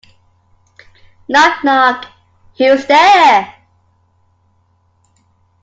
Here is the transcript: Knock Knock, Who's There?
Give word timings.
Knock 1.27 1.63
Knock, 1.63 2.07
Who's 2.57 2.87
There? 2.87 3.53